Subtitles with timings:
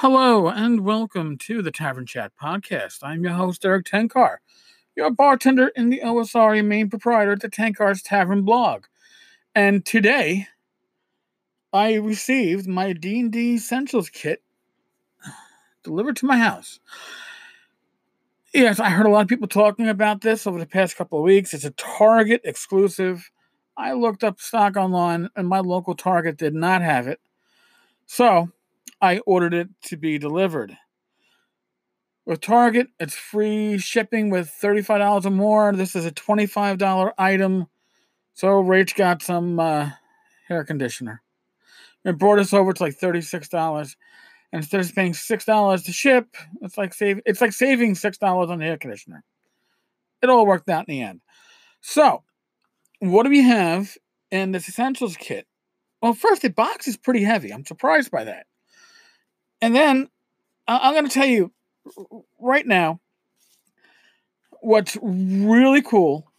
[0.00, 3.00] Hello and welcome to the Tavern Chat podcast.
[3.02, 4.36] I'm your host, Erik Tenkar,
[4.94, 8.84] your bartender in the OSR main proprietor at the Tenkar's Tavern blog.
[9.56, 10.46] And today,
[11.72, 14.40] I received my D&D Essentials kit
[15.82, 16.78] delivered to my house.
[18.54, 21.24] Yes, I heard a lot of people talking about this over the past couple of
[21.24, 21.52] weeks.
[21.52, 23.32] It's a Target exclusive.
[23.76, 27.18] I looked up stock online, and my local Target did not have it.
[28.06, 28.52] So,
[29.00, 30.76] I ordered it to be delivered.
[32.26, 35.72] With Target, it's free shipping with $35 or more.
[35.72, 37.66] This is a $25 item.
[38.34, 39.90] So Rach got some uh,
[40.46, 41.22] hair conditioner.
[42.04, 43.96] It brought us over to like $36.
[44.52, 48.58] And instead of paying $6 to ship, it's like save it's like saving $6 on
[48.58, 49.24] the hair conditioner.
[50.22, 51.20] It all worked out in the end.
[51.80, 52.24] So,
[52.98, 53.96] what do we have
[54.30, 55.46] in this essentials kit?
[56.02, 57.52] Well, first, the box is pretty heavy.
[57.52, 58.46] I'm surprised by that.
[59.60, 60.08] And then
[60.66, 61.52] I'm going to tell you
[62.38, 63.00] right now
[64.60, 66.30] what's really cool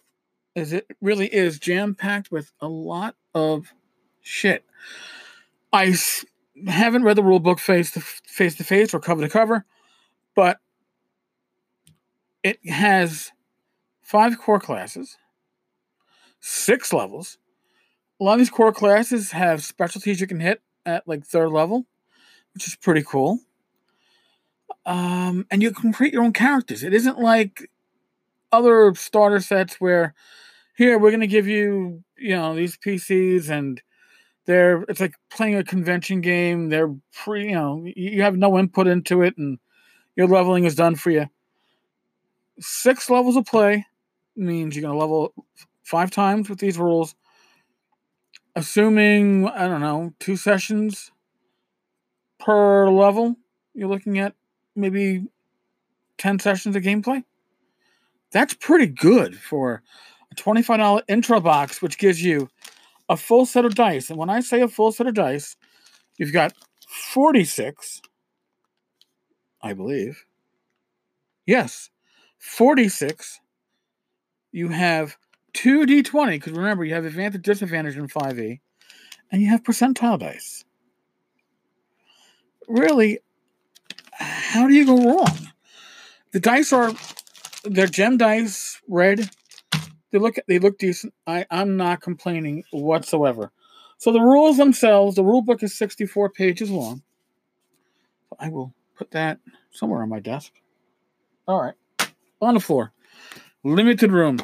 [0.55, 3.73] is it really is jam packed with a lot of
[4.21, 4.65] shit.
[5.71, 5.95] I
[6.67, 9.65] haven't read the rule book face to face to face or cover to cover,
[10.35, 10.59] but
[12.43, 13.31] it has
[14.01, 15.17] five core classes,
[16.39, 17.37] six levels.
[18.19, 21.85] A lot of these core classes have specialties you can hit at like third level
[22.59, 23.39] which is pretty cool.
[24.85, 26.83] Um, and you can create your own characters.
[26.83, 27.71] It isn't like
[28.51, 30.13] other starter sets where
[30.75, 33.81] here we're going to give you you know these PCs and
[34.43, 36.67] they're it's like playing a convention game.
[36.67, 39.57] They're pre you know you have no input into it and
[40.17, 41.27] your leveling is done for you.
[42.59, 43.85] Six levels of play
[44.35, 45.33] means you're going to level
[45.83, 47.15] five times with these rules.
[48.53, 51.11] Assuming I don't know two sessions
[52.39, 53.35] per level,
[53.73, 54.33] you're looking at
[54.75, 55.25] maybe
[56.17, 57.23] 10 sessions of gameplay.
[58.31, 59.81] That's pretty good for
[60.31, 62.49] a $25 intro box, which gives you
[63.07, 64.09] a full set of dice.
[64.09, 65.55] And when I say a full set of dice,
[66.17, 66.53] you've got
[66.87, 68.01] 46,
[69.61, 70.25] I believe.
[71.45, 71.89] Yes,
[72.37, 73.39] 46.
[74.51, 75.17] You have
[75.53, 78.59] 2d20, because remember, you have advantage, disadvantage in 5e,
[79.31, 80.63] and you have percentile dice
[82.69, 83.19] really,
[84.13, 85.51] how do you go wrong?
[86.31, 86.93] The dice are
[87.63, 89.29] they're gem dice, red.
[90.11, 91.13] They look they look decent.
[91.27, 93.51] I I'm not complaining whatsoever.
[93.97, 97.01] So the rules themselves, the rule book is 64 pages long.
[98.39, 99.39] I will put that
[99.71, 100.53] somewhere on my desk.
[101.47, 101.73] All right,
[102.41, 102.93] on the floor.
[103.63, 104.39] Limited room.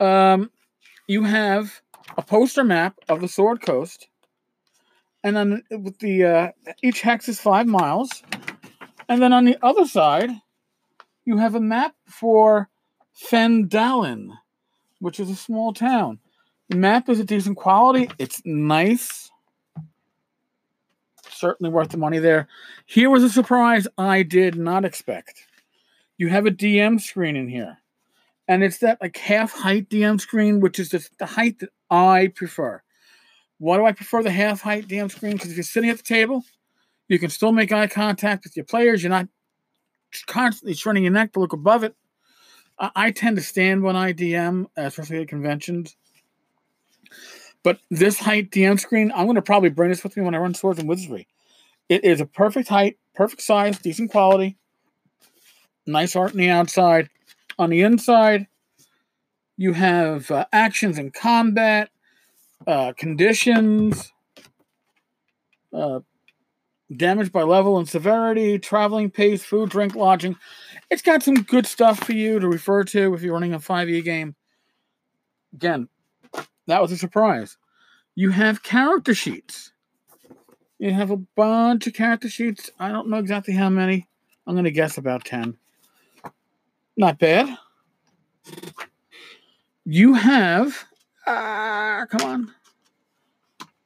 [0.00, 0.50] Um,
[1.06, 1.82] you have
[2.16, 4.08] a poster map of the Sword Coast
[5.24, 6.48] and then with the uh,
[6.82, 8.22] each hex is five miles,
[9.08, 10.30] and then on the other side,
[11.24, 12.68] you have a map for
[13.30, 14.28] Phandalin,
[15.00, 16.18] which is a small town.
[16.68, 18.10] The map is a decent quality.
[18.18, 19.30] It's nice.
[21.30, 22.46] Certainly worth the money there.
[22.86, 25.46] Here was a surprise I did not expect.
[26.18, 27.78] You have a DM screen in here.
[28.46, 32.30] And it's that like half height DM screen, which is the, the height that I
[32.34, 32.82] prefer.
[33.64, 35.32] Why do I prefer the half height DM screen?
[35.32, 36.44] Because if you're sitting at the table,
[37.08, 39.02] you can still make eye contact with your players.
[39.02, 39.26] You're not
[40.26, 41.94] constantly turning your neck to look above it.
[42.78, 45.96] I, I tend to stand when I DM, especially at conventions.
[47.62, 50.38] But this height DM screen, I'm going to probably bring this with me when I
[50.38, 51.26] run Swords and Wizardry.
[51.88, 54.58] It is a perfect height, perfect size, decent quality,
[55.86, 57.08] nice art on the outside.
[57.58, 58.46] On the inside,
[59.56, 61.88] you have uh, actions and combat,
[62.66, 64.12] uh, conditions,
[65.72, 66.00] uh,
[66.94, 70.36] damage by level and severity, traveling pace, food, drink, lodging.
[70.90, 74.04] It's got some good stuff for you to refer to if you're running a 5e
[74.04, 74.34] game.
[75.54, 75.88] Again,
[76.66, 77.56] that was a surprise.
[78.14, 79.72] You have character sheets.
[80.78, 82.70] You have a bunch of character sheets.
[82.78, 84.08] I don't know exactly how many.
[84.46, 85.56] I'm going to guess about 10.
[86.96, 87.48] Not bad.
[89.84, 90.84] You have
[91.26, 92.54] Ah, come on.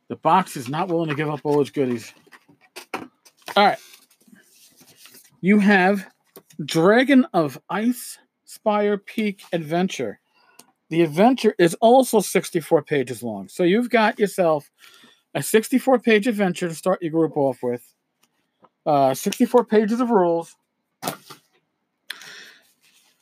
[0.09, 2.13] The box is not willing to give up all its goodies.
[2.95, 3.79] All right.
[5.41, 6.07] You have
[6.65, 10.19] Dragon of Ice Spire Peak Adventure.
[10.91, 13.49] The adventure is also 64 pages long.
[13.49, 14.71] So you've got yourself
[15.35, 17.83] a 64 page adventure to start your group off with,
[18.87, 20.57] uh, 64 pages of rules.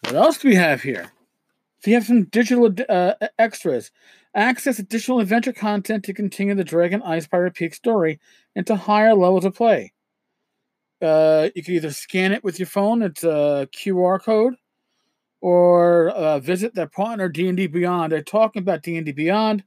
[0.05, 1.11] What else do we have here?
[1.87, 3.91] You have some digital uh, extras.
[4.35, 8.21] Access additional adventure content to continue the Dragon Icespire Peak story
[8.55, 9.93] into higher levels of play.
[11.01, 14.55] Uh, you can either scan it with your phone, it's a QR code,
[15.41, 18.13] or uh, visit their partner D&D Beyond.
[18.13, 19.63] They're talking about D&D Beyond.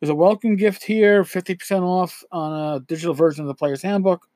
[0.00, 4.28] There's a welcome gift here, 50% off on a digital version of the player's handbook.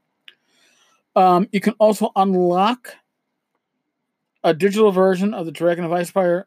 [1.17, 2.95] Um, you can also unlock
[4.45, 6.45] a digital version of the Dragon of Icespire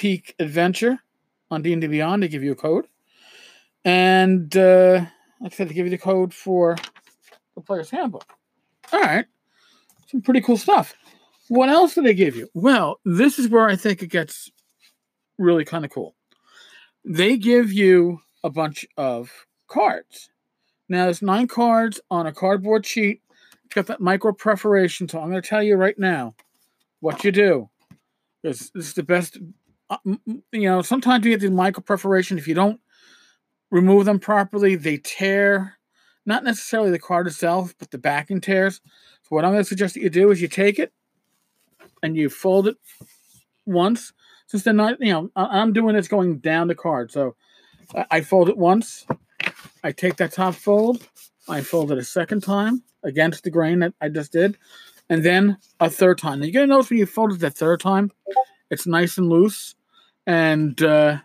[0.00, 0.98] Peak Adventure
[1.50, 2.22] on D&D Beyond.
[2.22, 2.86] They give you a code.
[3.84, 5.04] And uh,
[5.42, 6.76] like I said, they give you the code for
[7.54, 8.24] the player's handbook.
[8.94, 9.26] All right.
[10.06, 10.94] Some pretty cool stuff.
[11.48, 12.48] What else do they give you?
[12.54, 14.50] Well, this is where I think it gets
[15.36, 16.14] really kind of cool.
[17.04, 19.30] They give you a bunch of
[19.66, 20.30] cards.
[20.88, 23.20] Now, there's nine cards on a cardboard sheet.
[23.66, 25.10] It's got that micro perforation.
[25.10, 26.36] So I'm going to tell you right now
[27.00, 27.68] what you do.
[28.42, 29.36] This, this is the best.
[29.90, 29.96] Uh,
[30.52, 32.38] you know, sometimes you get these micro perforation.
[32.38, 32.80] If you don't
[33.70, 35.76] remove them properly, they tear.
[36.24, 38.80] Not necessarily the card itself, but the backing tears.
[39.22, 40.92] So what I'm going to suggest that you do is you take it
[42.02, 42.76] and you fold it
[43.66, 44.12] once.
[44.46, 47.10] Since they're not, you know, I'm doing this going down the card.
[47.10, 47.36] So
[48.10, 49.06] I fold it once.
[49.82, 51.06] I take that top fold.
[51.48, 54.56] I fold it a second time against the grain that I just did.
[55.08, 56.40] And then a third time.
[56.40, 58.12] Now you're going to notice when you fold it the third time,
[58.70, 59.74] it's nice and loose.
[60.30, 61.18] And uh,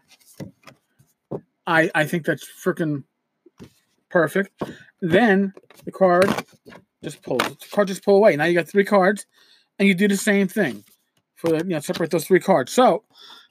[1.67, 3.03] I, I think that's freaking
[4.09, 4.59] perfect.
[4.99, 5.53] Then
[5.83, 6.33] the card
[7.03, 7.43] just pulls.
[7.43, 8.35] The card just pull away.
[8.35, 9.27] Now you got three cards,
[9.77, 10.83] and you do the same thing
[11.35, 12.71] for the you know separate those three cards.
[12.71, 13.03] So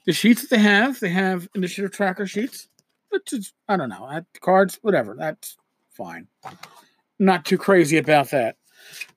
[0.05, 2.67] the sheets that they have, they have initiative tracker sheets,
[3.07, 5.15] which is I don't know cards, whatever.
[5.17, 5.55] That's
[5.89, 6.27] fine.
[7.17, 8.57] Not too crazy about that.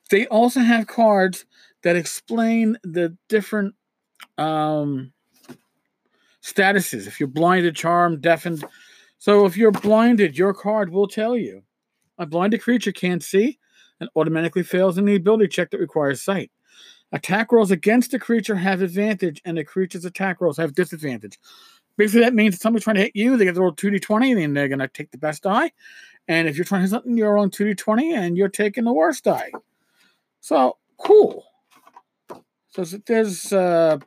[0.09, 1.47] They also have cards
[1.83, 3.75] that explain the different
[4.39, 5.13] um,
[6.53, 7.07] statuses.
[7.07, 8.65] If you're blinded, charmed, deafened.
[9.19, 11.63] So if you're blinded, your card will tell you.
[12.19, 13.59] A blinded creature can't see
[14.01, 16.51] and automatically fails in the ability check that requires sight.
[17.13, 21.39] Attack rolls against the creature have advantage, and the creature's attack rolls have disadvantage.
[21.97, 24.57] Basically, that means if somebody's trying to hit you, they get to roll 2d20, and
[24.57, 25.73] they're going to take the best die.
[26.29, 29.25] And if you're trying to hit something, you're rolling 2d20, and you're taking the worst
[29.25, 29.51] die.
[30.41, 31.45] So, cool.
[32.69, 33.99] So there's, uh,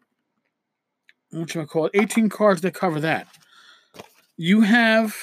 [1.32, 3.28] what you call it, 18 cards that cover that.
[4.38, 5.16] You have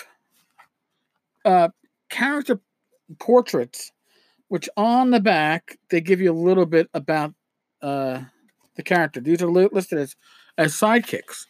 [1.44, 1.68] uh,
[2.08, 2.60] character
[3.18, 3.92] portraits,
[4.48, 7.34] which on the back, they give you a little bit about
[7.82, 8.22] uh,
[8.76, 9.20] the character.
[9.20, 10.16] These are li- listed as,
[10.56, 11.46] as sidekicks.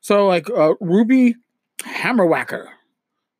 [0.00, 1.36] So, like uh, Ruby
[1.82, 2.66] Hammerwhacker,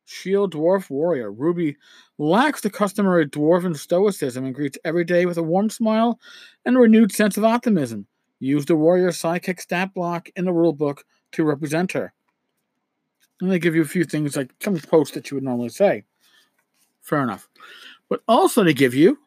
[0.05, 1.31] Shield Dwarf Warrior.
[1.31, 1.75] Ruby
[2.17, 6.19] lacks the customary dwarven stoicism and greets every day with a warm smile
[6.65, 8.07] and a renewed sense of optimism.
[8.39, 10.99] Use the warrior sidekick stat block in the rulebook
[11.33, 12.13] to represent her.
[13.41, 16.03] And they give you a few things like some quotes that you would normally say.
[17.01, 17.47] Fair enough.
[18.09, 19.17] But also they give you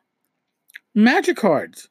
[0.94, 1.88] magic cards.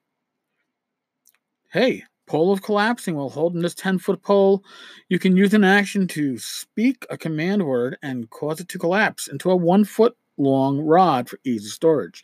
[1.71, 4.63] Hey, pole of collapsing while holding this 10 foot pole,
[5.09, 9.27] you can use an action to speak a command word and cause it to collapse
[9.27, 12.23] into a one foot long rod for easy storage.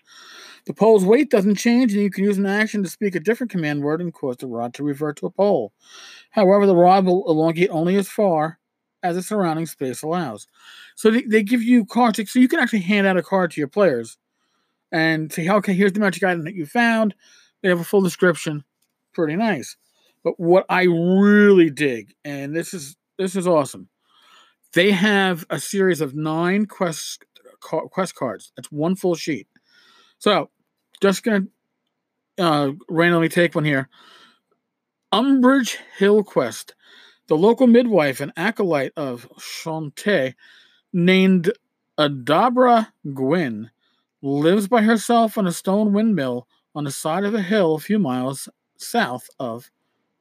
[0.65, 3.51] The pole's weight doesn't change, and you can use an action to speak a different
[3.51, 5.73] command word and cause the rod to revert to a pole.
[6.31, 8.59] However, the rod will elongate only as far
[9.03, 10.47] as the surrounding space allows.
[10.95, 13.61] So they, they give you cards, so you can actually hand out a card to
[13.61, 14.17] your players
[14.91, 17.13] and say, okay, here's the magic item that you found.
[17.61, 18.63] They have a full description
[19.13, 19.77] pretty nice.
[20.23, 23.89] But what I really dig, and this is this is awesome,
[24.73, 27.23] they have a series of nine quest
[27.59, 28.51] quest cards.
[28.55, 29.47] That's one full sheet.
[30.17, 30.49] So,
[31.01, 31.45] just gonna
[32.37, 33.89] uh, randomly take one here.
[35.11, 36.73] Umbrage Hillquest,
[37.27, 40.33] The local midwife and acolyte of Chauntea,
[40.93, 41.51] named
[41.97, 43.71] Adabra Gwynn,
[44.21, 47.99] lives by herself on a stone windmill on the side of a hill a few
[47.99, 49.71] miles south of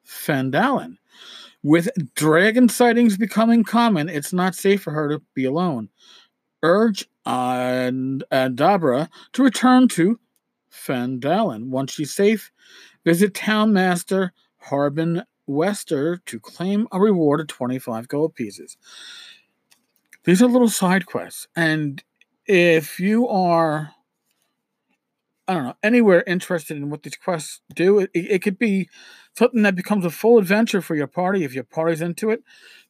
[0.06, 0.96] Phandalin.
[1.62, 5.88] With dragon sightings becoming common, it's not safe for her to be alone.
[6.62, 10.20] Urge Adabra to return to
[10.74, 11.68] Phandalin.
[11.68, 12.50] Once she's safe,
[13.04, 18.76] visit Town Master Harbin Wester to claim a reward of 25 gold pieces.
[20.24, 22.02] These are little side quests, and
[22.46, 23.94] if you are
[25.46, 27.98] I don't know, anywhere interested in what these quests do.
[27.98, 28.88] It, it, could be
[29.36, 32.42] something that becomes a full adventure for your party if your party's into it.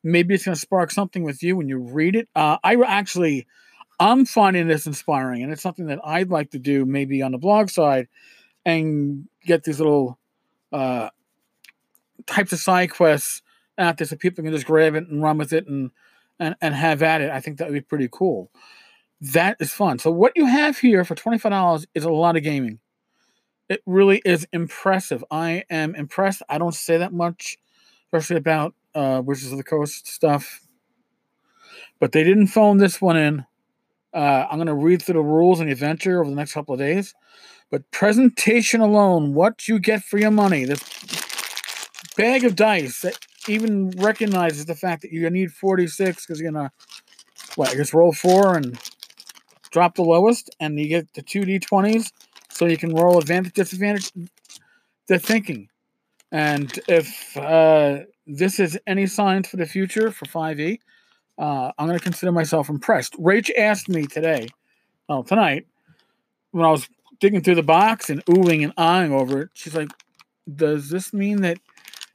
[0.05, 2.29] Maybe it's going to spark something with you when you read it.
[2.37, 3.47] Uh, I actually,
[4.01, 7.39] I'm finding this inspiring, and it's something that I'd like to do maybe on the
[7.39, 8.09] blog side
[8.65, 10.19] and get these little
[10.73, 11.11] uh,
[12.27, 13.43] types of side quests
[13.79, 15.91] out there so people can just grab it and run with it and,
[16.39, 17.31] and, and have at it.
[17.31, 18.51] I think that would be pretty cool
[19.33, 19.99] that is fun.
[19.99, 22.79] So what you have here for twenty five dollars is a lot of gaming.
[23.69, 25.25] It really is impressive.
[25.31, 26.43] I am impressed.
[26.49, 27.57] I don't say that much,
[28.07, 30.61] especially about uh, Wizards of the Coast stuff.
[31.99, 33.47] But they didn't phone this one in.
[34.15, 36.73] Uh, I'm going to read through the rules and the adventure over the next couple
[36.73, 37.15] of days.
[37.71, 40.81] But presentation alone, what you get for your money, this
[42.17, 43.19] bag of dice that
[43.49, 46.71] even recognizes the fact that you need 46 because you're going to,
[47.57, 48.79] what, I guess roll four and
[49.73, 52.13] drop the lowest, and you get the two d20s
[52.51, 54.13] so you can roll advantage, disadvantage.
[55.09, 55.69] They're thinking.
[56.31, 60.79] And if uh, this is any signs for the future for 5e,
[61.39, 63.15] uh, I'm going to consider myself impressed.
[63.15, 64.49] Rach asked me today,
[65.09, 65.67] well, tonight,
[66.53, 66.89] when I was
[67.21, 69.91] digging through the box and oohing and eyeing over it, she's like,
[70.55, 71.59] Does this mean that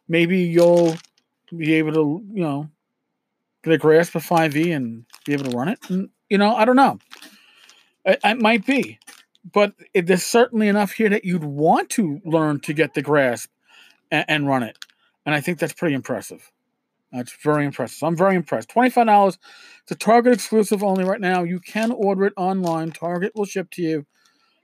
[0.08, 0.96] maybe you'll
[1.56, 2.70] be able to, you know,
[3.64, 5.80] get a grasp of 5e and be able to run it?
[5.90, 7.00] And, you know, I don't know.
[8.06, 9.00] It, it might be.
[9.52, 13.50] But it, there's certainly enough here that you'd want to learn to get the grasp
[14.12, 14.78] and, and run it.
[15.26, 16.52] And I think that's pretty impressive.
[17.12, 18.04] That's very impressive.
[18.04, 18.70] I'm very impressed.
[18.70, 19.38] $25.
[19.84, 21.44] It's a Target exclusive only right now.
[21.44, 22.92] You can order it online.
[22.92, 24.06] Target will ship to you.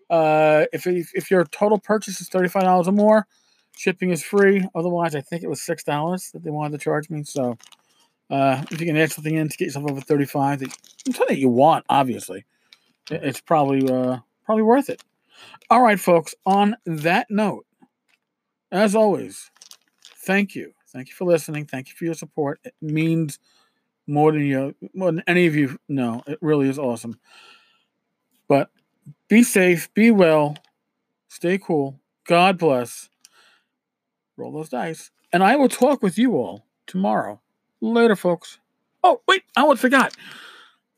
[0.09, 3.27] Uh, if, if your total purchase is $35 or more,
[3.75, 4.67] shipping is free.
[4.75, 7.23] Otherwise, I think it was $6 that they wanted to charge me.
[7.23, 7.57] So
[8.29, 11.39] uh, if you can add something in to get yourself over 35 that, something that
[11.39, 12.45] you want, obviously,
[13.09, 15.03] it's probably uh, probably worth it.
[15.69, 16.33] All right, folks.
[16.45, 17.65] On that note,
[18.71, 19.51] as always,
[20.25, 21.65] thank you Thank you for listening.
[21.65, 22.61] Thank you for your support.
[22.63, 23.37] It means
[24.07, 26.23] more than you more than any of you know.
[26.25, 27.19] It really is awesome.
[28.47, 28.69] But
[29.27, 30.55] be safe, be well,
[31.27, 31.99] stay cool.
[32.25, 33.09] God bless.
[34.37, 35.11] Roll those dice.
[35.33, 37.41] And I will talk with you all tomorrow.
[37.81, 38.59] Later, folks.
[39.03, 40.15] Oh, wait, I almost forgot.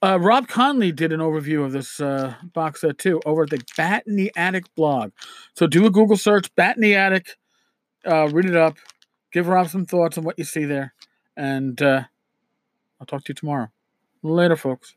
[0.03, 3.63] Uh, Rob Conley did an overview of this uh, box set too over at the
[3.75, 5.11] Bat in the Attic blog.
[5.55, 7.35] So do a Google search, Bat in the Attic,
[8.05, 8.77] uh, read it up
[9.38, 10.96] give Rob some thoughts on what you see there.
[11.36, 12.06] And uh,
[13.00, 13.67] I'll talk to you tomorrow.
[14.24, 14.96] Later, folks.